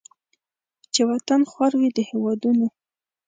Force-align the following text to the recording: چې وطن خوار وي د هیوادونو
چې 0.93 1.01
وطن 1.11 1.41
خوار 1.51 1.71
وي 1.79 1.89
د 1.97 1.99
هیوادونو 2.09 2.67